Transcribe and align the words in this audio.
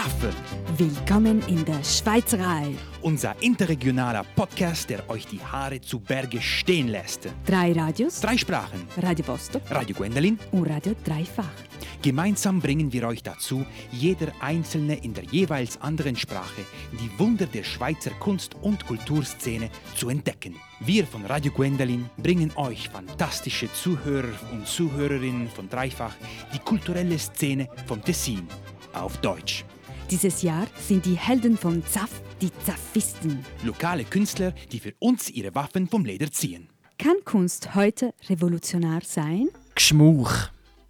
ZAF, 0.00 0.32
Willkommen 0.78 1.42
in 1.46 1.62
der 1.66 1.84
Schweizerei. 1.84 2.74
unser 3.02 3.34
interregionaler 3.42 4.24
Podcast, 4.34 4.88
der 4.88 5.06
euch 5.10 5.26
die 5.26 5.40
Haare 5.40 5.78
zu 5.82 6.00
Berge 6.00 6.40
stehen 6.40 6.88
lässt. 6.88 7.28
Drei 7.44 7.72
Radios, 7.72 8.18
Drei 8.20 8.38
Sprachen. 8.38 8.86
Radio 8.96 9.26
Vostok 9.26 9.60
Radio 9.70 9.94
Gwendolin. 9.94 10.38
und 10.52 10.64
Radio 10.70 10.94
Dreifach. 11.04 11.44
Gemeinsam 12.00 12.60
bringen 12.60 12.90
wir 12.94 13.06
euch 13.08 13.22
dazu, 13.22 13.66
jeder 13.92 14.32
Einzelne 14.40 14.94
in 15.04 15.12
der 15.12 15.24
jeweils 15.24 15.78
anderen 15.82 16.16
Sprache 16.16 16.62
die 16.92 17.10
Wunder 17.18 17.44
der 17.44 17.64
Schweizer 17.64 18.12
Kunst- 18.20 18.54
und 18.62 18.86
Kulturszene 18.86 19.68
zu 19.96 20.08
entdecken. 20.08 20.54
Wir 20.80 21.06
von 21.06 21.26
Radio 21.26 21.52
Gwendolin 21.52 22.08
bringen 22.16 22.52
euch 22.56 22.88
fantastische 22.88 23.70
Zuhörer 23.74 24.32
und 24.52 24.66
Zuhörerinnen 24.66 25.50
von 25.50 25.68
Dreifach 25.68 26.14
die 26.54 26.58
kulturelle 26.58 27.18
Szene 27.18 27.68
vom 27.86 28.02
Tessin 28.02 28.48
auf 28.94 29.18
Deutsch. 29.18 29.62
Dieses 30.10 30.42
Jahr 30.42 30.66
sind 30.76 31.06
die 31.06 31.14
Helden 31.14 31.56
von 31.56 31.84
ZAF 31.84 32.10
die 32.40 32.50
Zafisten. 32.64 33.44
Lokale 33.62 34.02
Künstler, 34.02 34.52
die 34.72 34.80
für 34.80 34.92
uns 34.98 35.30
ihre 35.30 35.54
Waffen 35.54 35.86
vom 35.86 36.04
Leder 36.04 36.32
ziehen. 36.32 36.68
Kann 36.98 37.18
Kunst 37.24 37.76
heute 37.76 38.12
revolutionär 38.28 39.02
sein? 39.04 39.50
Gschmuch. 39.76 40.32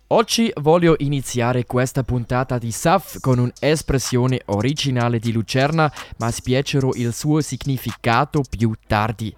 Oggi 0.09 0.51
voglio 0.59 0.96
iniziare 0.96 1.66
questa 1.66 2.02
puntata 2.02 2.59
di 2.59 2.73
SAF 2.73 3.20
con 3.20 3.38
un'espressione 3.38 4.41
originale 4.46 5.19
di 5.19 5.32
Lucerna, 5.32 5.93
ma 6.16 6.30
spiegherò 6.30 6.91
il 6.95 7.12
suo 7.12 7.43
significato 7.43 8.43
più 8.48 8.73
tardi. 8.87 9.32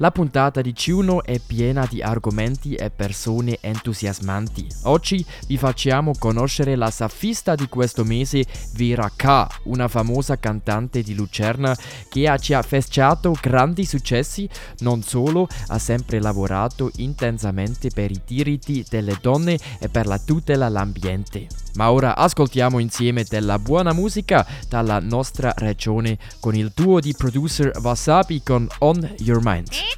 La 0.00 0.10
puntata 0.10 0.62
di 0.62 0.74
Ciuno 0.74 1.22
è 1.22 1.38
piena 1.38 1.86
di 1.86 2.00
argomenti 2.00 2.74
e 2.74 2.88
persone 2.88 3.58
entusiasmanti. 3.60 4.66
Oggi 4.84 5.22
vi 5.46 5.58
facciamo 5.58 6.12
conoscere 6.18 6.74
la 6.74 6.90
safista 6.90 7.54
di 7.54 7.68
questo 7.68 8.02
mese, 8.02 8.46
Vera 8.72 9.12
K., 9.14 9.46
una 9.64 9.88
famosa 9.88 10.38
cantante 10.38 11.02
di 11.02 11.14
Lucerna 11.14 11.76
che 12.08 12.34
ci 12.40 12.54
ha 12.54 12.62
festeggiato 12.62 13.36
grandi 13.38 13.84
successi, 13.84 14.48
non 14.78 15.02
solo 15.02 15.46
ha 15.66 15.78
sempre 15.78 16.18
lavorato 16.18 16.90
intensamente 16.96 17.90
per 17.90 18.10
i 18.10 18.22
diritti 18.24 18.82
delle 18.88 19.18
donne 19.20 19.58
e 19.78 19.90
per 19.90 20.06
la 20.06 20.18
tutela 20.18 20.68
dell'ambiente. 20.68 21.46
Ma 21.74 21.92
ora 21.92 22.16
ascoltiamo 22.16 22.78
insieme 22.78 23.24
della 23.28 23.58
buona 23.58 23.92
musica 23.92 24.46
dalla 24.66 24.98
nostra 24.98 25.52
regione 25.58 26.16
con 26.40 26.54
il 26.54 26.72
duo 26.74 27.00
di 27.00 27.14
producer 27.14 27.70
Wasabi 27.82 28.42
con 28.42 28.66
On 28.78 29.14
Your 29.18 29.40
Mind. 29.42 29.89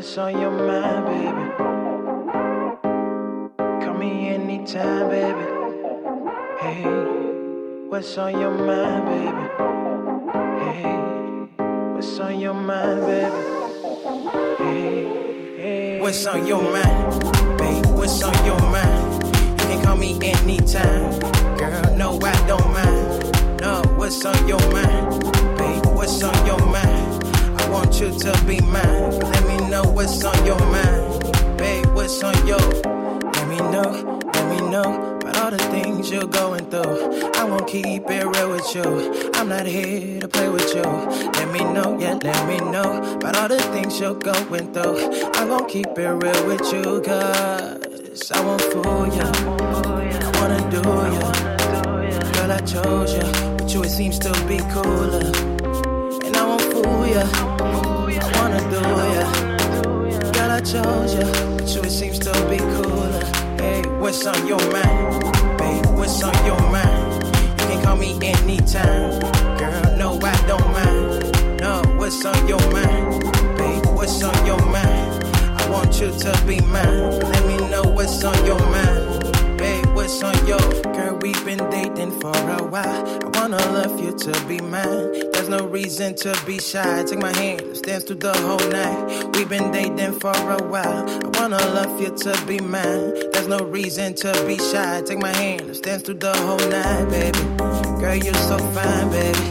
What's 0.00 0.16
on 0.16 0.40
your 0.40 0.50
mind, 0.50 1.04
baby? 1.06 1.46
Call 3.84 3.94
me 3.94 4.28
anytime, 4.28 5.10
baby. 5.10 5.44
Hey, 6.58 6.84
what's 7.90 8.16
on 8.16 8.40
your 8.40 8.50
mind, 8.50 9.04
baby? 9.10 9.44
Hey, 10.64 11.19
what's 12.00 12.18
on 12.18 12.40
your 12.40 12.54
mind, 12.54 13.00
baby? 13.02 13.36
Hey, 14.56 15.56
hey. 15.58 16.00
What's 16.00 16.24
on 16.24 16.46
your 16.46 16.62
mind, 16.62 17.58
babe? 17.58 17.84
What's 17.94 18.22
on 18.22 18.32
your 18.46 18.58
mind? 18.72 19.22
You 19.60 19.66
can 19.68 19.84
call 19.84 19.96
me 19.98 20.18
anytime, 20.22 21.20
girl. 21.58 21.96
No, 21.98 22.18
I 22.22 22.32
don't 22.46 22.72
mind. 22.72 23.60
No, 23.60 23.82
what's 23.98 24.24
on 24.24 24.48
your 24.48 24.60
mind, 24.72 25.20
babe? 25.58 25.84
What's 25.94 26.22
on 26.22 26.46
your 26.46 26.64
mind? 26.64 27.22
I 27.60 27.68
want 27.68 28.00
you 28.00 28.18
to 28.18 28.44
be 28.46 28.60
mine. 28.62 29.18
Let 29.18 29.46
me 29.46 29.68
know 29.68 29.82
what's 29.82 30.24
on 30.24 30.46
your 30.46 30.58
mind, 30.58 31.58
babe. 31.58 31.84
What's 31.88 32.22
on 32.22 32.46
your? 32.46 32.60
Let 32.60 33.46
me 33.46 33.58
know, 33.58 34.20
let 34.32 34.48
me 34.48 34.70
know 34.70 35.09
all 35.50 35.56
the 35.56 35.64
things 35.70 36.10
you're 36.10 36.26
going 36.26 36.64
through. 36.70 37.30
I 37.34 37.44
won't 37.44 37.66
keep 37.66 38.08
it 38.08 38.24
real 38.24 38.50
with 38.50 38.74
you. 38.74 39.30
I'm 39.34 39.48
not 39.48 39.66
here 39.66 40.20
to 40.20 40.28
play 40.28 40.48
with 40.48 40.74
you. 40.74 40.82
Let 40.82 41.50
me 41.52 41.60
know, 41.60 41.98
yeah, 41.98 42.18
let 42.22 42.46
me 42.46 42.58
know 42.70 43.16
about 43.16 43.36
all 43.36 43.48
the 43.48 43.58
things 43.72 43.98
you're 43.98 44.14
going 44.14 44.72
through. 44.72 44.98
I'm 45.34 45.48
gonna 45.48 45.66
keep 45.66 45.86
it 45.86 46.08
real 46.08 46.46
with 46.46 46.72
you, 46.72 47.00
cause 47.00 48.30
I 48.32 48.40
won't 48.44 48.62
fool 48.62 49.06
ya. 49.08 49.26
I 50.24 50.30
wanna 50.38 50.60
do 50.70 50.82
ya. 51.18 51.32
Girl, 52.32 52.52
I 52.52 52.60
chose 52.60 53.14
ya, 53.14 53.56
but 53.56 53.72
you 53.74 53.82
it 53.82 53.90
seems 53.90 54.18
to 54.20 54.32
be 54.46 54.58
cooler. 54.72 55.32
And 56.26 56.36
I 56.36 56.46
won't 56.46 56.62
fool 56.62 57.06
ya. 57.06 57.24
I 58.14 58.30
wanna 58.38 58.60
do 58.74 58.82
ya. 59.16 60.32
Girl, 60.32 60.50
I 60.50 60.60
chose 60.60 61.14
ya, 61.14 61.26
but 61.56 61.68
you 61.74 61.82
it 61.82 61.90
seems 61.90 62.18
to 62.20 62.32
be 62.48 62.58
cooler. 62.58 63.24
Hey, 63.58 63.82
what's 63.98 64.26
on 64.26 64.46
your 64.46 64.60
mind? 64.70 65.39
What's 66.00 66.22
on 66.22 66.46
your 66.46 66.58
mind? 66.72 67.24
You 67.60 67.66
can 67.66 67.84
call 67.84 67.96
me 67.96 68.18
anytime. 68.22 69.20
Girl, 69.58 69.96
no, 69.98 70.18
I 70.22 70.34
don't 70.46 70.72
mind. 70.72 71.60
No, 71.60 71.82
what's 71.98 72.24
on 72.24 72.48
your 72.48 72.58
mind? 72.72 73.20
Babe, 73.58 73.84
what's 73.94 74.22
on 74.22 74.46
your 74.46 74.64
mind? 74.64 75.24
I 75.60 75.68
want 75.70 76.00
you 76.00 76.10
to 76.10 76.42
be 76.46 76.58
mine. 76.62 77.20
Let 77.20 77.46
me 77.46 77.58
know 77.68 77.82
what's 77.82 78.24
on 78.24 78.46
your 78.46 78.58
mind. 78.58 79.58
Babe, 79.58 79.94
what's 79.94 80.22
on 80.22 80.34
your 80.46 80.58
girl? 80.84 81.18
We've 81.20 81.44
been 81.44 81.68
dating 81.68 82.18
for 82.18 82.32
a 82.32 82.64
while. 82.64 83.19
Wanna 83.50 83.72
love 83.72 84.00
you 84.00 84.16
to 84.16 84.46
be 84.46 84.60
mine. 84.60 85.32
There's 85.32 85.48
no 85.48 85.66
reason 85.66 86.14
to 86.22 86.40
be 86.46 86.60
shy. 86.60 87.02
Take 87.02 87.18
my 87.18 87.36
hand, 87.36 87.62
let's 87.66 87.80
dance 87.80 88.04
through 88.04 88.22
the 88.22 88.32
whole 88.32 88.70
night. 88.70 89.34
We've 89.34 89.48
been 89.48 89.72
dating 89.72 90.20
for 90.20 90.30
a 90.30 90.62
while. 90.62 91.10
I 91.10 91.28
wanna 91.36 91.58
love 91.74 92.00
you 92.00 92.16
to 92.16 92.46
be 92.46 92.60
mine. 92.60 93.12
There's 93.32 93.48
no 93.48 93.58
reason 93.58 94.14
to 94.22 94.30
be 94.46 94.56
shy. 94.56 95.02
Take 95.04 95.18
my 95.18 95.34
hand, 95.34 95.66
let's 95.66 95.80
dance 95.80 96.04
through 96.04 96.20
the 96.20 96.32
whole 96.32 96.62
night, 96.70 97.10
baby. 97.10 97.40
Girl, 97.98 98.14
you're 98.14 98.34
so 98.34 98.56
fine, 98.70 99.10
baby. 99.10 99.44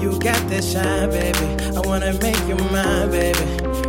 You 0.00 0.16
got 0.20 0.40
this 0.48 0.70
shine, 0.70 1.10
baby. 1.10 1.74
I 1.76 1.80
wanna 1.80 2.12
make 2.22 2.38
you 2.46 2.54
mine, 2.70 3.10
baby. 3.10 3.44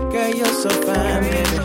Girl, 0.09 0.33
you're 0.33 0.57
so 0.65 0.69
fine, 0.69 1.21
baby. 1.21 1.55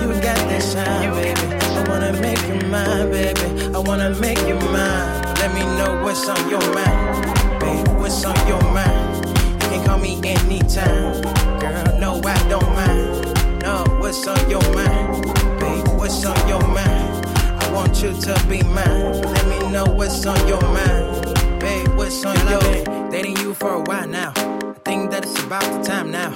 You 0.00 0.08
got 0.24 0.40
that 0.48 0.62
shine, 0.72 1.12
baby. 1.20 1.56
I 1.60 1.86
wanna 1.86 2.18
make 2.18 2.40
you 2.48 2.66
mine, 2.70 3.10
baby. 3.10 3.74
I 3.74 3.78
wanna 3.78 4.08
make 4.20 4.40
you 4.40 4.54
mine. 4.54 5.21
Let 5.42 5.54
me 5.54 5.62
know 5.76 6.00
what's 6.04 6.28
on 6.28 6.48
your 6.48 6.60
mind, 6.72 7.58
babe. 7.58 7.88
What's 7.98 8.24
on 8.24 8.36
your 8.46 8.62
mind? 8.72 9.26
You 9.26 9.68
can 9.70 9.84
call 9.84 9.98
me 9.98 10.20
anytime, 10.22 11.20
girl. 11.58 11.98
No, 11.98 12.20
I 12.24 12.38
don't 12.48 12.72
mind. 12.76 13.60
No, 13.60 13.82
what's 13.98 14.24
on 14.28 14.38
your 14.48 14.62
mind, 14.72 15.24
babe? 15.58 15.88
What's 15.98 16.24
on 16.24 16.38
your 16.46 16.62
mind? 16.68 17.26
I 17.60 17.72
want 17.74 18.00
you 18.04 18.12
to 18.12 18.46
be 18.48 18.62
mine. 18.62 19.20
Let 19.20 19.46
me 19.48 19.72
know 19.72 19.86
what's 19.86 20.24
on 20.26 20.46
your 20.46 20.62
mind, 20.62 21.58
babe. 21.58 21.88
What's 21.96 22.24
on 22.24 22.36
your 22.48 22.62
mind? 22.62 23.10
Dating 23.10 23.36
you 23.38 23.52
for 23.52 23.74
a 23.74 23.80
while 23.80 24.06
now. 24.06 24.32
I 24.36 24.74
think 24.84 25.10
that 25.10 25.24
it's 25.24 25.42
about 25.42 25.64
the 25.64 25.82
time 25.82 26.12
now. 26.12 26.32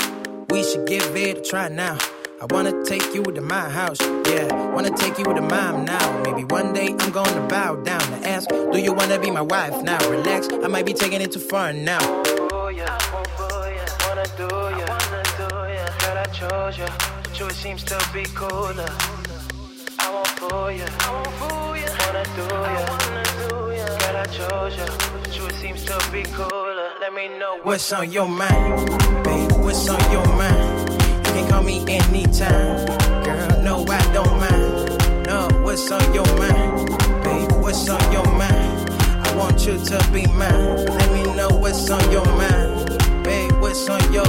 We 0.51 0.65
should 0.65 0.85
give 0.85 1.15
it 1.15 1.39
a 1.39 1.43
try 1.43 1.69
now. 1.69 1.97
I 2.39 2.45
wanna 2.51 2.85
take 2.85 3.15
you 3.15 3.23
to 3.23 3.41
my 3.41 3.67
house, 3.71 3.99
yeah. 4.01 4.53
Wanna 4.75 4.91
take 4.91 5.17
you 5.19 5.25
to 5.25 5.41
mine 5.41 5.87
now. 5.87 6.23
Maybe 6.23 6.45
one 6.45 6.75
day 6.75 6.95
I'm 7.01 7.11
gonna 7.11 7.47
bow 7.49 7.77
down 7.77 8.03
and 8.13 8.27
ask, 8.27 8.47
Do 8.51 8.79
you 8.79 8.93
wanna 8.93 9.19
be 9.19 9.31
my 9.31 9.41
wife 9.41 9.83
now? 9.83 9.99
Relax, 10.11 10.49
I 10.63 10.69
might 10.69 10.85
be 10.85 10.93
taking 10.93 11.23
it 11.23 11.33
too 11.33 11.41
far 11.41 11.73
now. 11.73 11.99
Oh 12.53 12.69
yeah, 12.69 12.99
oh 13.13 13.73
yeah, 13.75 13.89
wanna 14.07 14.27
do 14.37 14.49
ya, 14.79 14.85
wanna 14.93 15.23
do 15.41 15.49
ya. 15.73 15.87
Girl, 16.01 16.19
I 16.19 16.27
chose 16.31 16.79
ya, 16.79 16.89
but 17.23 17.41
you 17.41 17.49
seems 17.51 17.83
to 17.85 17.99
be 18.13 18.25
cooler. 18.35 18.91
I 19.99 20.11
won't 20.13 20.29
fool 20.29 20.71
ya, 20.73 20.87
I 21.01 21.13
won't 21.13 21.33
fool 21.41 21.77
ya. 21.77 21.89
Wanna 22.05 22.25
do 22.37 22.47
ya, 22.53 22.83
wanna 23.01 23.25
do 23.49 23.73
ya. 23.73 23.87
Girl, 23.99 24.17
I 24.17 24.27
chose 24.27 24.77
ya, 24.77 24.87
but 25.23 25.39
you 25.39 25.51
seems 25.57 25.85
to 25.87 25.97
be 26.13 26.23
cooler. 26.37 26.91
Let 27.01 27.15
me 27.15 27.29
know 27.39 27.61
what's 27.63 27.91
on 27.95 28.13
your 28.13 28.29
mind, 28.29 28.91
babe. 29.25 29.53
What's 29.53 29.89
on 29.89 30.13
your 30.13 30.27
mind? 30.37 30.66
Can 31.37 31.51
call 31.51 31.63
me 31.63 31.85
anytime, 31.87 32.87
girl. 33.23 33.63
No, 33.63 33.85
I 33.91 34.01
don't 34.15 34.41
mind. 34.41 35.27
No, 35.27 35.49
what's 35.63 35.93
on 35.93 36.15
your 36.15 36.25
mind, 36.39 36.89
babe? 37.25 37.53
What's 37.61 37.87
on 37.91 38.01
your 38.11 38.25
mind? 38.25 38.91
I 38.91 39.37
want 39.37 39.67
you 39.67 39.77
to 39.77 40.09
be 40.15 40.27
mine. 40.29 40.87
Let 40.87 41.13
me 41.13 41.25
know 41.37 41.51
what's 41.51 41.91
on 41.91 42.11
your 42.11 42.25
mind, 42.25 42.89
babe. 43.23 43.53
What's 43.61 43.87
on 43.87 44.01
your 44.15 44.25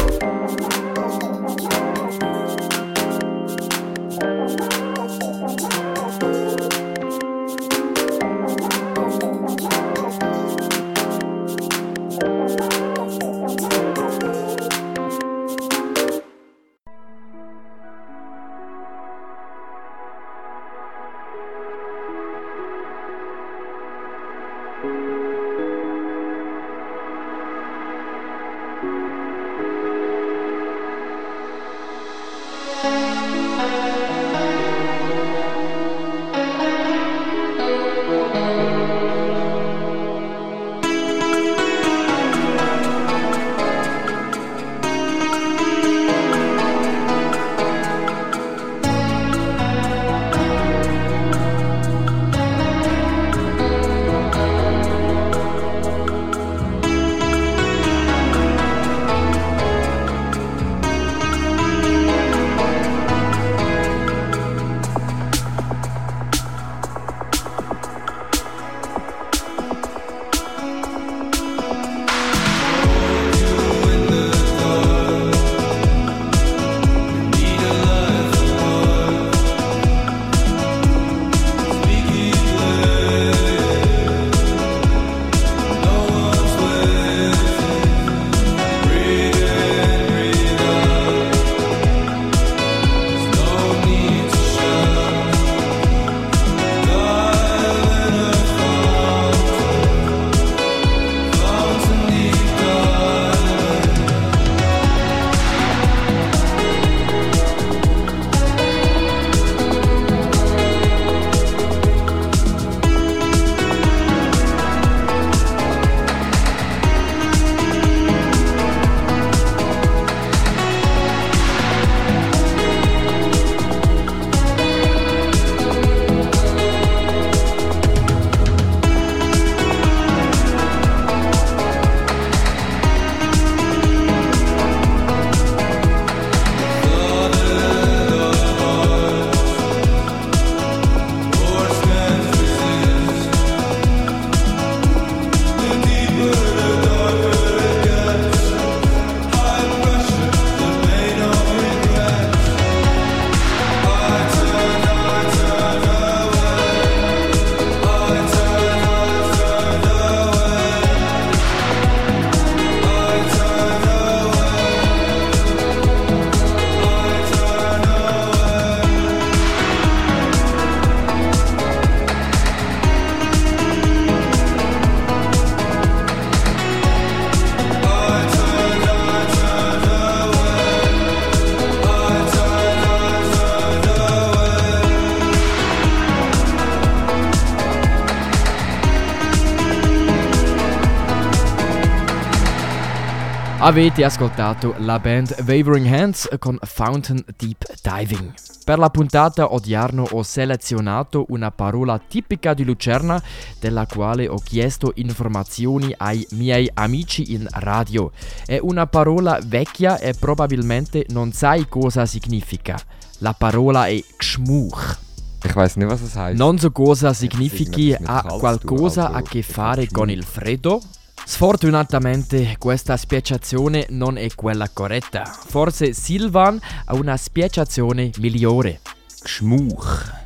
Avete 193.68 194.06
ascoltato 194.06 194.76
la 194.78 194.98
band 194.98 195.44
Wavering 195.46 195.94
Hands 195.94 196.30
con 196.40 196.58
Fountain 196.62 197.22
Deep 197.38 197.66
Diving. 197.82 198.32
Per 198.64 198.80
la 198.80 198.90
puntata 198.90 199.54
odierno 199.54 200.08
ho 200.10 200.24
selezionato 200.24 201.26
una 201.32 201.52
parola 201.52 202.00
tipica 202.00 202.54
di 202.54 202.64
Lucerna 202.64 203.22
della 203.60 203.86
quale 203.86 204.30
ho 204.30 204.38
chiesto 204.38 204.94
informazioni 204.96 205.94
ai 205.98 206.26
miei 206.32 206.72
amici 206.76 207.34
in 207.34 207.46
radio. 207.52 208.12
È 208.46 208.58
una 208.62 208.88
parola 208.88 209.38
vecchia 209.46 210.00
e 210.00 210.14
probabilmente 210.14 211.06
non 211.10 211.34
sai 211.34 211.68
cosa 211.68 212.06
significa. 212.06 212.80
La 213.18 213.34
parola 213.34 213.88
è 213.88 214.02
heißt. 214.16 216.38
Non 216.38 216.58
so 216.58 216.72
cosa 216.72 217.12
significhi 217.12 217.94
ha 218.02 218.24
qualcosa 218.40 219.12
a 219.12 219.22
che 219.22 219.42
fare 219.42 219.90
con 219.92 220.10
il 220.10 220.24
freddo, 220.24 220.82
Sfortunatamente 221.30 222.56
questa 222.58 222.96
spiegazione 222.96 223.86
non 223.90 224.18
è 224.18 224.28
quella 224.34 224.70
corretta. 224.72 225.26
Forse 225.26 225.92
Silvan 225.92 226.58
ha 226.86 226.96
una 226.96 227.18
spiegazione 227.18 228.12
migliore. 228.20 228.80
Gehört. 229.24 230.26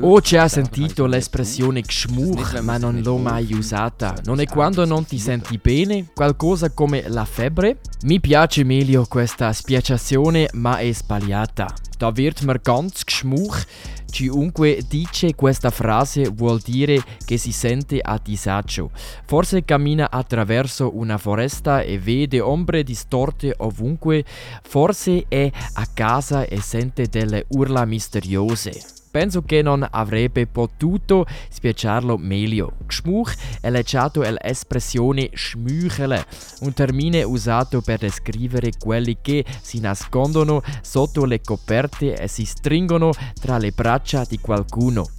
Ho 0.00 0.20
già 0.20 0.48
sentito 0.48 1.06
l'espressione 1.06 1.82
gschmuch, 1.82 2.58
ma 2.62 2.78
non 2.78 3.00
l'ho 3.00 3.16
mai 3.16 3.52
usata. 3.52 4.16
Non 4.24 4.40
è 4.40 4.46
quando 4.46 4.84
non 4.84 5.06
ti 5.06 5.20
senti 5.20 5.56
bene? 5.62 6.06
Qualcosa 6.12 6.70
come 6.70 7.08
la 7.08 7.24
febbre? 7.24 7.78
Mi 8.02 8.18
piace 8.18 8.64
meglio 8.64 9.06
questa 9.06 9.52
spiegazione, 9.52 10.48
ma 10.54 10.78
è 10.78 10.92
sbagliata. 10.92 11.72
Da 11.96 12.12
wird 12.14 12.42
mir 12.42 12.60
ganz 12.60 13.04
gschmuch 13.04 13.64
Chiunque 14.10 14.82
dice 14.88 15.34
questa 15.34 15.70
frase 15.70 16.28
vuol 16.28 16.60
dire 16.60 17.00
che 17.24 17.36
si 17.36 17.52
sente 17.52 18.00
a 18.00 18.18
disagio. 18.22 18.90
Forse 19.26 19.64
cammina 19.64 20.10
attraverso 20.10 20.96
una 20.96 21.18
foresta 21.18 21.82
e 21.82 21.98
vede 21.98 22.40
ombre 22.40 22.82
distorte 22.82 23.54
ovunque. 23.58 24.24
Forse 24.62 25.26
è 25.28 25.50
a 25.74 25.86
casa 25.92 26.44
e 26.44 26.60
sente 26.60 27.06
delle 27.06 27.44
urla 27.48 27.84
misteriose. 27.84 28.97
Penso 29.18 29.42
che 29.42 29.62
non 29.62 29.84
avrebbe 29.90 30.46
potuto 30.46 31.26
spiegarlo 31.48 32.16
meglio. 32.16 32.74
Gschmuch 32.86 33.34
è 33.60 33.68
legato 33.68 34.22
all'espressione 34.22 35.30
schmüchele, 35.34 36.24
un 36.60 36.72
termine 36.72 37.24
usato 37.24 37.80
per 37.80 37.98
descrivere 37.98 38.70
quelli 38.78 39.18
che 39.20 39.44
si 39.60 39.80
nascondono 39.80 40.62
sotto 40.82 41.24
le 41.24 41.40
coperte 41.40 42.16
e 42.16 42.28
si 42.28 42.44
stringono 42.44 43.10
tra 43.40 43.58
le 43.58 43.72
braccia 43.72 44.24
di 44.24 44.38
qualcuno. 44.38 45.10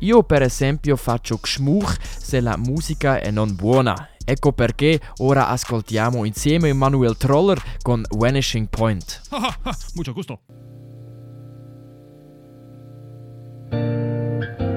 Io 0.00 0.24
per 0.24 0.42
esempio 0.42 0.96
faccio 0.96 1.38
gschmuch 1.40 1.98
se 2.02 2.40
la 2.40 2.56
musica 2.56 3.20
è 3.20 3.30
non 3.30 3.54
buona. 3.54 4.08
Ecco 4.24 4.50
perché 4.50 5.00
ora 5.18 5.46
ascoltiamo 5.46 6.24
insieme 6.24 6.72
Manuel 6.72 7.16
Troller 7.16 7.62
con 7.80 8.02
Vanishing 8.10 8.66
Point. 8.68 9.20
Mucho 9.94 10.12
gusto. 10.12 10.40
Thank 13.70 14.60
you. 14.60 14.69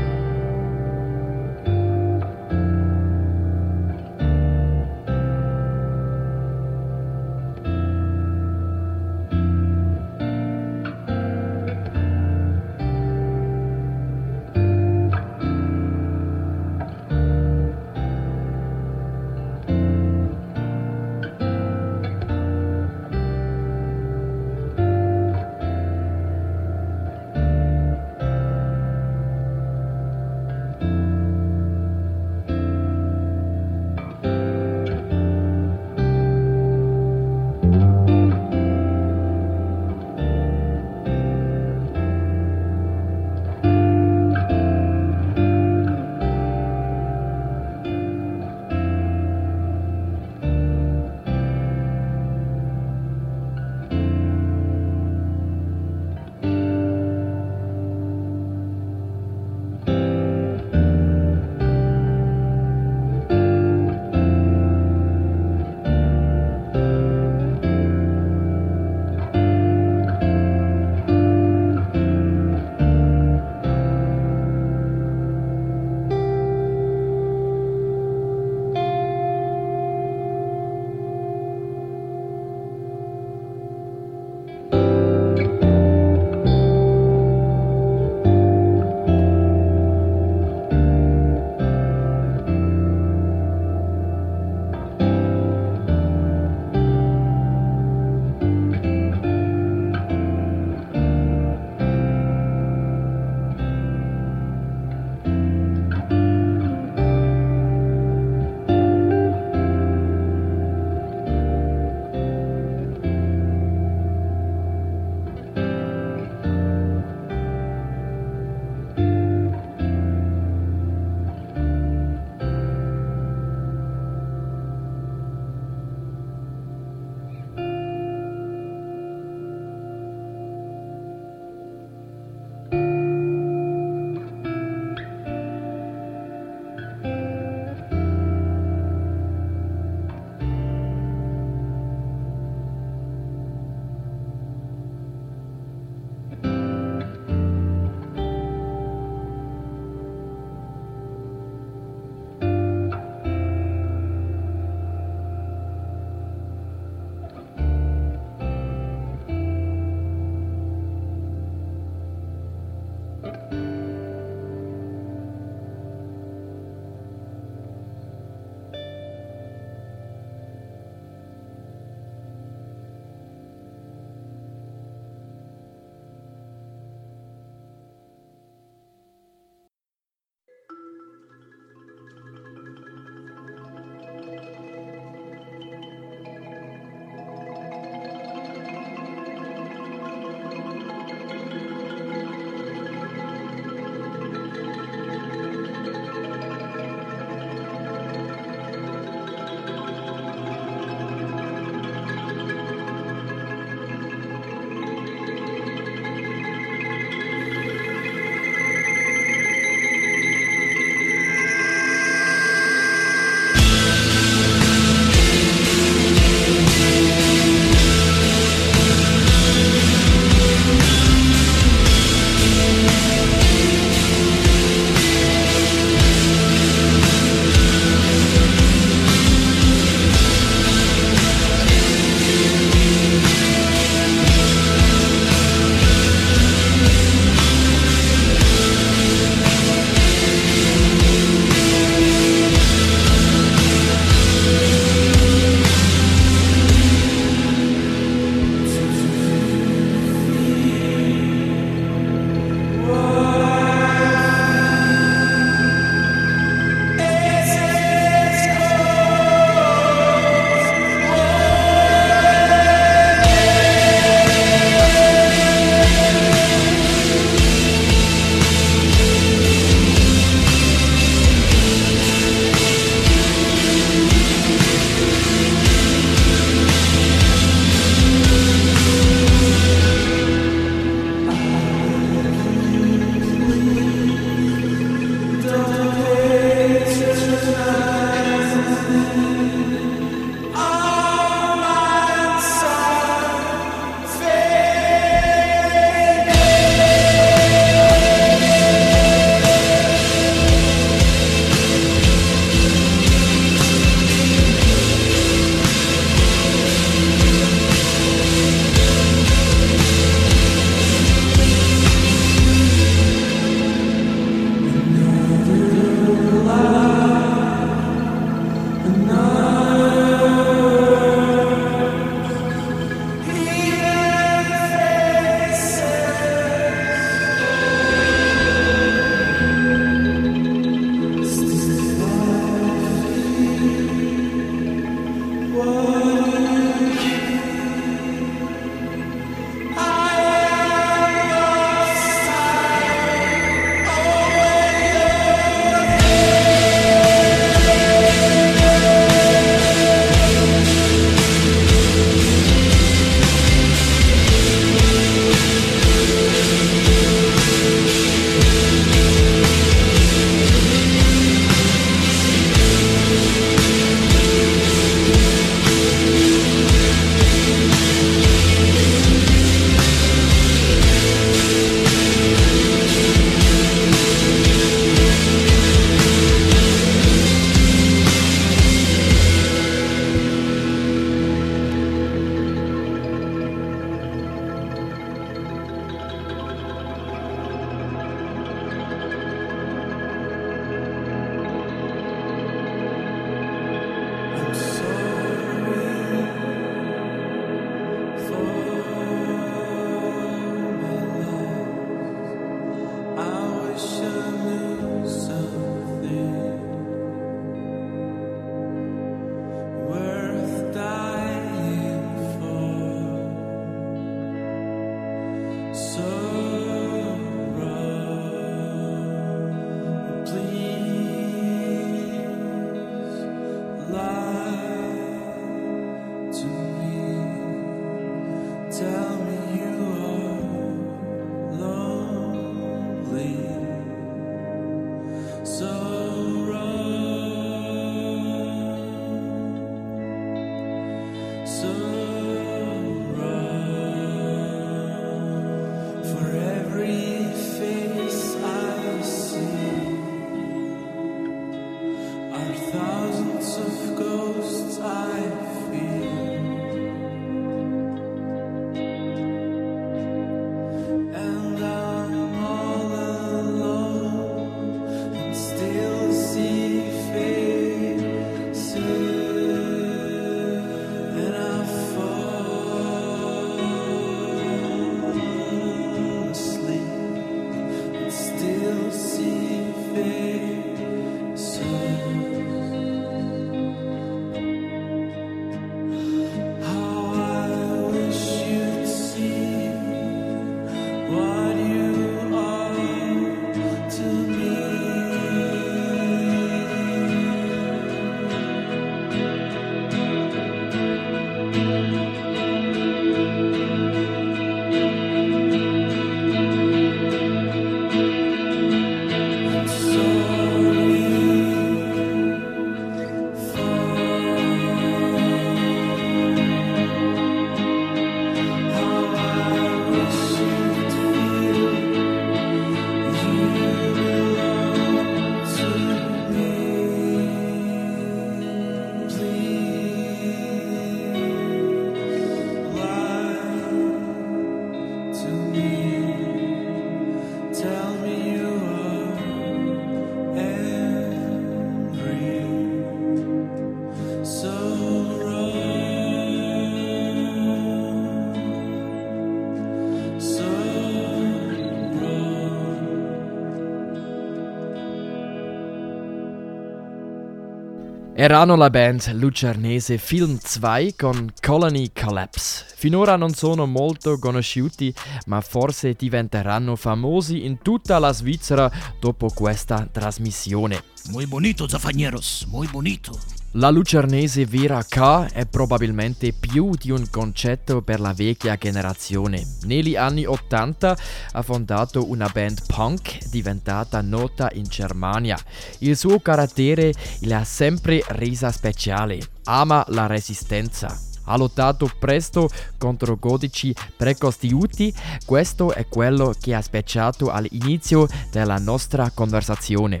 Erano 558.22 558.54
la 558.54 558.70
band 558.70 559.14
lucernese 559.14 559.98
Film 559.98 560.38
2 560.38 560.94
con 560.96 561.32
Colony 561.40 561.90
Collapse. 561.92 562.66
Finora 562.76 563.16
non 563.16 563.34
sono 563.34 563.66
molto 563.66 564.16
conosciuti, 564.20 564.94
ma 565.26 565.40
forse 565.40 565.94
diventeranno 565.94 566.76
famosi 566.76 567.44
in 567.44 567.58
tutta 567.62 567.98
la 567.98 568.12
Svizzera 568.12 568.70
dopo 569.00 569.28
questa 569.34 569.88
trasmissione. 569.90 570.84
Muy 571.08 571.26
bonito, 571.26 571.66
Zafanieros, 571.66 572.46
muy 572.48 572.68
bonito. 572.68 573.41
La 573.56 573.68
lucernese 573.68 574.46
Vera 574.46 574.82
K 574.82 575.30
è 575.30 575.44
probabilmente 575.44 576.32
più 576.32 576.70
di 576.74 576.90
un 576.90 577.10
concetto 577.10 577.82
per 577.82 578.00
la 578.00 578.14
vecchia 578.14 578.56
generazione. 578.56 579.46
Negli 579.64 579.94
anni 579.94 580.24
80 580.24 580.96
ha 581.32 581.42
fondato 581.42 582.08
una 582.08 582.30
band 582.32 582.64
punk 582.66 583.28
diventata 583.28 584.00
nota 584.00 584.48
in 584.54 584.64
Germania. 584.64 585.38
Il 585.80 585.98
suo 585.98 586.18
carattere 586.20 586.94
l'ha 587.20 587.44
sempre 587.44 588.02
resa 588.08 588.50
speciale. 588.50 589.20
Ama 589.44 589.84
la 589.88 590.06
resistenza 590.06 591.10
ha 591.24 591.36
lottato 591.36 591.90
presto 591.98 592.48
contro 592.78 593.16
codici 593.16 593.74
precostituiti, 593.96 594.92
questo 595.24 595.72
è 595.72 595.86
quello 595.86 596.34
che 596.38 596.54
ha 596.54 596.60
specciato 596.60 597.30
all'inizio 597.30 598.06
della 598.30 598.58
nostra 598.58 599.10
conversazione. 599.14 600.00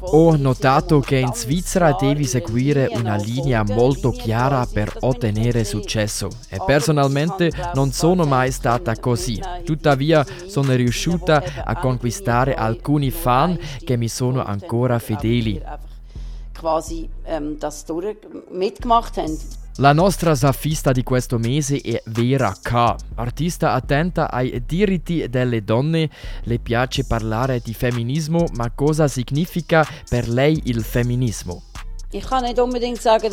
Ho 0.00 0.36
notato 0.36 1.00
che 1.00 1.16
in 1.16 1.32
Svizzera 1.34 1.96
devi 1.98 2.24
seguire 2.24 2.88
una 2.92 3.16
linea 3.16 3.62
molto 3.64 4.10
chiara 4.10 4.66
per 4.70 4.94
ottenere 5.00 5.64
successo. 5.64 6.28
E 6.48 6.58
personalmente 6.64 7.50
non 7.74 7.92
sono 7.92 8.24
mai 8.24 8.50
stata 8.52 8.96
così. 8.96 9.40
Tuttavia 9.64 10.24
sono 10.46 10.74
riuscita 10.74 11.42
a 11.64 11.76
conquistare 11.76 12.54
alcuni 12.54 13.10
fan 13.10 13.58
che 13.84 13.96
mi 13.96 14.08
sono 14.08 14.42
ancora 14.44 14.98
fedeli 14.98 15.62
quasi 16.58 17.08
ähm, 17.26 17.58
das 17.58 17.84
durch 17.84 18.16
mitgemacht 18.50 19.16
haben. 19.16 19.38
La 19.80 19.92
nostra 19.92 20.34
safista 20.34 20.90
di 20.90 21.04
questo 21.04 21.38
mese 21.38 21.80
è 21.80 22.02
Vera 22.06 22.52
K., 22.60 22.96
artista 23.14 23.74
attenta 23.74 24.28
ai 24.28 24.60
diritti 24.66 25.28
delle 25.28 25.62
donne. 25.62 26.10
Le 26.42 26.58
piace 26.58 27.04
parlare 27.04 27.60
di 27.60 27.72
femminismo, 27.74 28.46
ma 28.56 28.72
cosa 28.72 29.06
significa 29.06 29.86
per 30.08 30.28
lei 30.28 30.62
il 30.64 30.82
femminismo? 30.82 31.67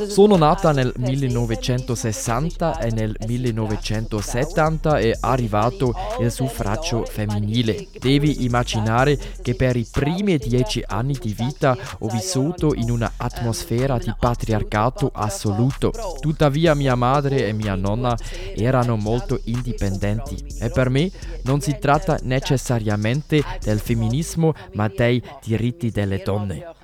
Sono 0.09 0.35
nata 0.35 0.73
nel 0.73 0.91
1960 0.97 2.79
e 2.79 2.91
nel 2.91 3.15
1970 3.25 4.97
è 4.97 5.17
arrivato 5.21 5.93
il 6.19 6.29
suffragio 6.29 7.05
femminile. 7.05 7.87
Devi 7.97 8.43
immaginare 8.43 9.17
che 9.41 9.55
per 9.55 9.77
i 9.77 9.87
primi 9.89 10.37
dieci 10.37 10.83
anni 10.85 11.17
di 11.17 11.33
vita 11.33 11.77
ho 11.99 12.09
vissuto 12.09 12.73
in 12.73 12.91
un'atmosfera 12.91 13.97
di 13.97 14.13
patriarcato 14.19 15.09
assoluto. 15.13 15.93
Tuttavia 16.19 16.75
mia 16.75 16.95
madre 16.95 17.47
e 17.47 17.53
mia 17.53 17.75
nonna 17.75 18.13
erano 18.57 18.97
molto 18.97 19.39
indipendenti 19.45 20.35
e 20.59 20.69
per 20.69 20.89
me 20.89 21.09
non 21.43 21.61
si 21.61 21.77
tratta 21.79 22.19
necessariamente 22.23 23.41
del 23.61 23.79
femminismo 23.79 24.53
ma 24.73 24.89
dei 24.93 25.23
diritti 25.41 25.91
delle 25.91 26.21
donne. 26.25 26.74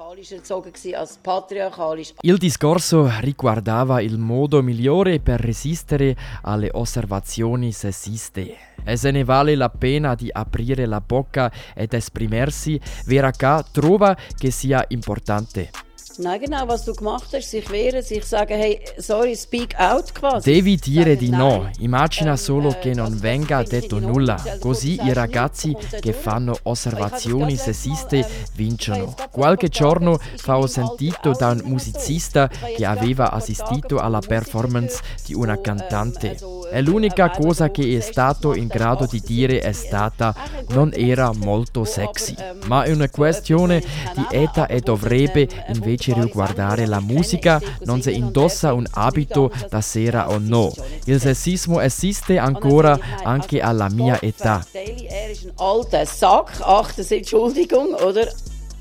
Il 2.22 2.38
discorso 2.38 3.12
riguardava 3.22 4.02
il 4.02 4.20
modo 4.20 4.62
migliore 4.62 5.20
per 5.20 5.40
resistere 5.40 6.16
alle 6.44 6.70
osservazioni 6.72 7.72
sessiste. 7.72 8.56
E 8.84 8.98
se 8.98 9.10
ne 9.10 9.24
vale 9.24 9.56
la 9.56 9.70
pena 9.70 10.14
di 10.14 10.30
aprire 10.32 10.86
la 10.86 11.02
bocca 11.02 11.52
ed 11.74 11.94
esprimersi, 11.94 12.80
Vera 13.06 13.32
K. 13.32 13.72
trova 13.72 14.16
che 14.38 14.52
sia 14.52 14.86
importante. 14.90 15.91
Nein, 16.18 16.42
genau, 16.42 16.68
was 16.68 16.84
du 16.84 16.94
gemacht 16.94 17.28
hast, 17.34 17.50
sich 17.50 17.70
wehren, 17.70 18.02
sich 18.02 18.26
sagen, 18.26 18.54
hey, 18.54 18.82
sorry, 18.98 19.34
speak 19.36 19.80
out 19.80 20.14
quasi. 20.14 20.52
Devi 20.52 20.76
dire 20.76 21.16
di 21.16 21.30
no, 21.30 21.70
immagina 21.80 22.36
solo 22.36 22.76
che 22.80 22.94
non 22.94 23.18
venga 23.18 23.64
detto 23.64 23.98
nulla, 24.00 24.36
così 24.60 25.00
i 25.04 25.14
ragazzi 25.14 25.76
che 26.00 26.12
fanno 26.12 26.58
osservazioni 26.64 27.56
sessiste 27.56 28.28
vincono. 28.56 29.16
Qualche 29.32 29.70
giorno 29.70 30.20
fa 30.36 30.58
ho 30.58 30.68
sentito 30.68 31.32
da 31.32 31.50
un 31.50 31.62
musicista 31.64 32.48
che 32.48 32.86
aveva 32.86 33.32
assistito 33.32 33.98
alla 33.98 34.20
performance 34.20 35.02
di 35.26 35.34
una 35.34 35.60
cantante. 35.62 36.38
E 36.74 36.82
l'unica 36.82 37.30
cosa 37.30 37.70
che 37.70 37.98
è 37.98 38.00
stato 38.00 38.54
in 38.54 38.68
grado 38.68 39.06
di 39.06 39.22
dire 39.26 39.60
è 39.60 39.74
stata 39.74 40.34
non 40.70 40.92
era 40.94 41.32
molto 41.34 41.84
sexy, 41.84 42.36
ma 42.66 42.84
è 42.84 42.92
una 42.92 43.10
questione 43.10 43.80
di 44.16 44.26
età 44.30 44.68
e 44.68 44.80
dovrebbe 44.80 45.48
invece 45.68 46.01
invece 46.02 46.14
riguardare 46.14 46.86
la 46.88 47.00
musica 47.00 47.62
non 47.84 48.02
si 48.02 48.16
indossa 48.16 48.74
un 48.74 48.86
abito 48.92 49.52
da 49.70 49.82
sera 49.82 50.30
o 50.30 50.40
no. 50.40 50.74
Il 51.06 51.20
sessismo 51.20 51.80
esiste 51.80 52.38
ancora 52.38 52.98
anche 53.24 53.62
alla 53.62 53.90
mia 53.90 54.20
età. 54.20 54.66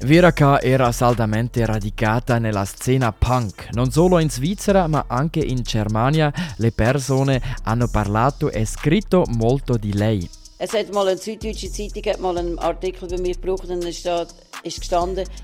Viraka 0.03 0.63
era 0.63 0.93
saldamente 0.93 1.67
radicata 1.67 2.39
nella 2.39 2.65
scena 2.65 3.13
punk, 3.13 3.69
non 3.73 3.91
solo 3.91 4.19
in 4.19 4.31
Svizzera 4.31 4.87
ma 4.87 5.05
anche 5.07 5.41
in 5.41 5.61
Germania. 5.61 6.33
Le 6.57 6.73
persone 6.73 7.41
hanno 7.65 7.87
parlato 7.87 8.51
e 8.51 8.65
scritto 8.65 9.25
molto 9.29 9.77
di 9.77 9.93
lei. 9.93 10.29
Es 10.63 10.75
hat 10.75 10.93
mal 10.93 11.09
eine 11.09 11.17
süddeutsche 11.17 11.71
Zeitung 11.73 12.05
hat 12.05 12.21
mal 12.21 12.37
einen 12.37 12.59
Artikel 12.59 13.07
über 13.07 13.19
mich 13.19 13.41
gebraucht 13.41 13.71
und 13.71 13.83
da 13.83 13.91
steht. 13.91 14.29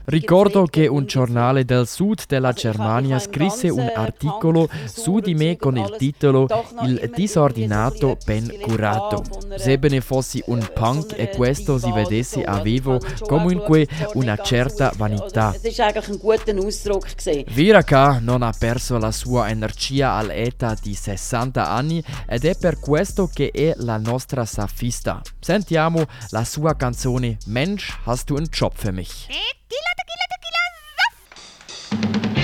Ricordo 0.04 0.66
che 0.66 0.86
un 0.86 1.06
giornale 1.06 1.64
del 1.64 1.86
sud 1.86 2.24
della 2.26 2.52
Germania 2.52 3.18
scrisse 3.18 3.68
un 3.68 3.90
articolo 3.94 4.68
su 4.84 5.20
di 5.20 5.34
me 5.34 5.56
con 5.56 5.76
il 5.78 5.94
titolo 5.96 6.46
Il 6.82 7.10
disordinato 7.14 8.18
ben 8.24 8.52
curato. 8.60 9.24
Sebbene 9.56 10.00
fossi 10.00 10.42
un 10.46 10.68
punk 10.72 11.14
e 11.16 11.30
questo 11.30 11.78
si 11.78 11.90
vedesse 11.92 12.42
avevo 12.42 12.98
comunque 13.26 13.86
una 14.14 14.36
certa 14.36 14.92
vanità. 14.96 15.54
Viraka 17.46 18.18
non 18.20 18.42
ha 18.42 18.52
perso 18.56 18.98
la 18.98 19.12
sua 19.12 19.48
energia 19.48 20.12
all'età 20.12 20.76
di 20.80 20.94
60 20.94 21.68
anni 21.68 22.04
ed 22.26 22.44
è 22.44 22.56
per 22.56 22.78
questo 22.78 23.30
che 23.32 23.50
è 23.50 23.72
la 23.78 23.96
nostra 23.96 24.44
safista. 24.44 25.22
Sentiamo 25.40 26.04
la 26.30 26.44
sua 26.44 26.74
canzone 26.74 27.38
Mensch, 27.46 27.96
hast 28.04 28.28
du 28.28 28.36
einen 28.36 28.48
Job 28.50 28.72
für 28.74 28.92
mich? 28.92 29.05
euch. 29.06 29.26
Tequila, 29.26 29.92
tequila, 29.98 30.26
tequila, 30.32 30.62
saft. 30.98 32.35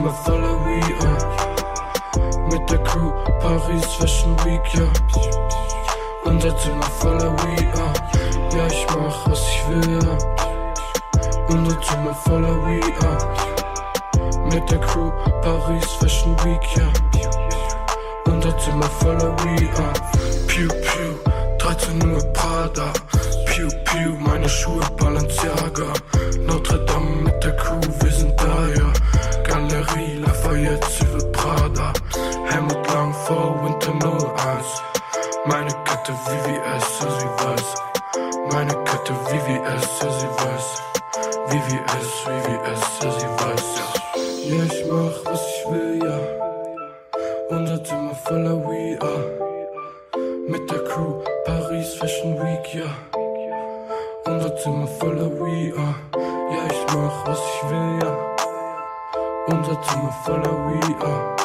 Zimmer 0.00 0.14
voller 0.24 0.56
We 0.64 0.80
Mit 2.50 2.70
der 2.70 2.78
Crew 2.84 3.12
Paris 3.38 3.84
Fashion 3.98 4.34
Week, 4.46 4.62
ja. 4.72 4.88
Unser 6.24 6.56
Zimmer 6.56 6.90
voller 7.00 7.36
We 7.36 7.56
Ja, 8.56 8.66
ich 8.66 8.86
mach, 8.96 9.30
was 9.30 9.42
ich 9.46 9.68
will, 9.68 9.98
ja. 10.02 10.16
Unser 11.50 11.80
Zimmer 11.82 12.14
voller 12.14 12.56
We 12.64 12.80
Mit 14.50 14.70
der 14.70 14.80
Crew 14.80 15.10
Paris 15.42 15.84
Fashion 16.00 16.34
Week, 16.44 16.66
ja. 16.78 16.88
Unser 18.24 18.56
Zimmer 18.56 18.88
voller 19.00 19.36
We 19.44 19.68
Pew, 20.46 20.68
pew, 20.68 21.14
13 21.58 22.10
Uhr 22.10 22.22
Prada. 22.32 22.90
Pew, 23.44 23.68
pew, 23.84 24.16
meine 24.18 24.48
Schuhe 24.48 24.80
Balenciaga. 24.96 25.92
Notre 26.46 26.78
Dame 26.86 27.16
mit 27.24 27.44
der 27.44 27.54
Crew, 27.56 27.80
wir 28.00 28.12
sind 28.12 28.32
da, 28.40 28.66
ja. 28.74 29.19
Galerie 29.68 30.14
Lafayette, 30.24 30.86
Süve 30.88 31.32
Prada. 31.32 31.92
Helmut 32.48 32.86
Lang 32.94 33.12
vor 33.12 33.60
Winter 33.62 33.92
01. 33.92 34.82
Meine 35.44 35.70
Kette 35.84 36.12
VVS, 36.24 36.98
sie 36.98 37.30
weiß. 37.44 37.74
Meine 38.52 38.72
Kette 38.84 39.12
VVS, 39.26 40.00
sie 40.00 40.30
weiß. 40.40 40.82
VVS, 41.48 42.08
VVS, 42.24 42.82
sie 43.00 43.30
weiß, 43.40 43.66
ja. 43.76 44.56
Ja, 44.56 44.64
ich 44.64 44.86
mach, 44.86 45.30
was 45.30 45.42
ich 45.46 45.70
will, 45.70 46.00
ja. 46.04 46.18
Unser 47.50 47.84
Zimmer 47.84 48.14
voller 48.14 48.56
We 48.66 48.98
Mit 50.48 50.70
der 50.70 50.84
Crew 50.84 51.22
Paris 51.44 51.94
Fashion 51.94 52.34
Week, 52.40 52.74
ja. 52.74 52.90
Unser 54.24 54.56
Zimmer 54.56 54.86
voller 54.86 55.30
We 55.38 55.74
Ja, 55.76 56.66
ich 56.70 56.94
mach, 56.94 57.26
was 57.26 57.38
ich 57.38 57.70
will, 57.70 57.98
ja. 58.02 58.39
Unser 59.52 59.82
Zimmer 59.82 60.12
voller 60.24 60.56
We-Ah. 60.68 61.36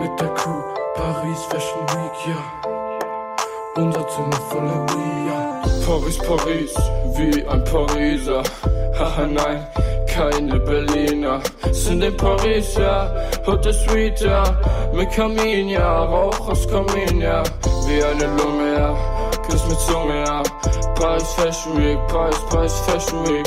Mit 0.00 0.20
der 0.20 0.28
Crew 0.34 0.62
Paris 0.94 1.42
Fashion 1.48 1.86
Week, 1.88 2.26
ja. 2.26 3.82
Unser 3.82 4.06
Zimmer 4.08 4.40
voller 4.50 4.86
We-Ah. 4.90 5.62
Paris, 5.86 6.18
Paris, 6.18 6.74
wie 7.16 7.46
ein 7.46 7.64
Pariser. 7.64 8.42
Haha, 8.98 9.26
nein, 9.26 9.66
keine 10.06 10.60
Berliner. 10.60 11.40
Sind 11.72 12.02
in 12.04 12.14
Paris, 12.18 12.74
ja. 12.76 13.10
Hotel 13.46 13.72
Suite, 13.72 14.26
ja. 14.26 14.44
Mit 14.92 15.10
Kamin, 15.12 15.70
ja. 15.70 16.04
Rauch 16.04 16.48
aus 16.50 16.68
Kamin, 16.68 17.20
ja. 17.20 17.42
Wie 17.86 18.04
eine 18.04 18.26
Lunge, 18.36 18.76
ja. 18.76 18.94
Küss 19.48 19.66
mit 19.66 19.80
Zunge, 19.80 20.22
ja. 20.26 20.42
Paris 20.96 21.32
Fashion 21.32 21.78
Week, 21.78 21.98
Paris, 22.08 22.36
Paris 22.50 22.78
Fashion 22.80 23.26
Week. 23.26 23.46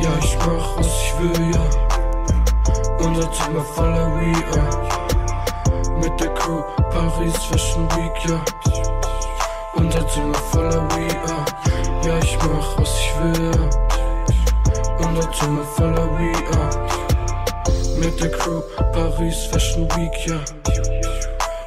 Ja, 0.00 0.10
ich 0.22 0.36
mach, 0.38 0.78
was 0.78 0.86
ich 0.86 1.14
will, 1.20 1.50
ja. 1.52 2.01
Unser 3.04 3.32
Zimmer 3.32 3.64
voller 3.74 4.14
We-Ah. 4.16 4.70
Mit 6.00 6.20
der 6.20 6.32
Crew 6.34 6.62
Paris 6.90 7.36
Fashion 7.50 7.88
Week, 7.96 8.28
ja. 8.28 8.40
Unser 9.74 10.06
Zimmer 10.08 10.34
voller 10.52 10.88
We-Ah. 10.90 11.44
Ja, 12.06 12.18
ich 12.18 12.38
mach, 12.38 12.78
was 12.78 12.90
ich 12.98 13.12
will, 13.20 13.50
ja. 13.50 15.06
Unser 15.06 15.32
Zimmer 15.32 15.64
voller 15.64 16.08
We-Ah. 16.18 16.70
Mit 17.98 18.20
der 18.20 18.30
Crew 18.30 18.62
Paris 18.92 19.46
Fashion 19.50 19.88
Week, 19.96 20.26
ja. 20.26 20.38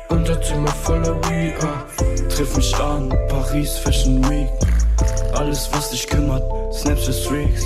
Unser 0.10 0.42
Zimmer 0.42 0.72
voller 0.84 1.16
We-Ah. 1.30 1.84
Triff 2.30 2.56
mich 2.56 2.76
an, 2.80 3.10
Paris 3.30 3.78
Fashion 3.78 4.24
Week. 4.30 4.50
Alles, 5.34 5.70
was 5.74 5.90
dich 5.92 6.08
kümmert, 6.08 6.44
Snapchat 6.74 7.14
Streaks. 7.16 7.66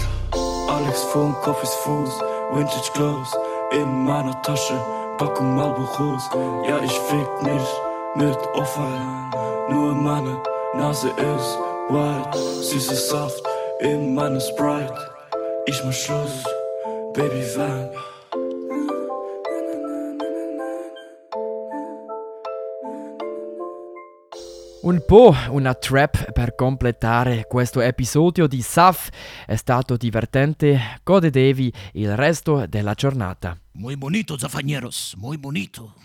Alex 0.68 1.04
Funk, 1.12 1.36
Coffees 1.44 1.74
Fuß, 1.84 2.20
Vintage 2.52 2.92
Clothes. 2.94 3.49
In 3.72 4.04
meiner 4.04 4.42
Tasche, 4.42 4.74
Packung 5.20 5.56
Marlboros. 5.56 6.24
Ja, 6.68 6.80
ich 6.82 6.92
fick 6.92 7.44
nicht 7.44 7.82
mit 8.16 8.38
Auffallen. 8.56 9.32
Nur 9.70 9.94
meine 9.94 10.42
Nase 10.74 11.10
ist 11.10 11.58
white. 11.90 12.38
Süßer 12.38 12.96
Saft 12.96 13.44
in 13.80 14.16
meiner 14.16 14.40
Sprite. 14.40 14.96
Ich 15.68 15.84
mach 15.84 15.94
Schluss, 15.94 16.44
Baby 17.14 17.46
Van. 17.56 17.90
Un 24.82 25.04
po' 25.06 25.36
una 25.50 25.74
trap 25.74 26.32
per 26.32 26.56
completare 26.56 27.46
questo 27.50 27.82
episodio 27.82 28.48
di 28.48 28.62
SAF. 28.62 29.10
È 29.46 29.58
stato 29.58 29.98
divertente, 29.98 31.02
godetevi 31.04 31.74
il 31.94 32.16
resto 32.16 32.66
della 32.66 32.94
giornata. 32.94 33.60
Muy 33.74 33.98
bonito, 33.98 34.38
zafañeros, 34.38 35.16
muy 35.18 35.38
bonito. 35.38 35.96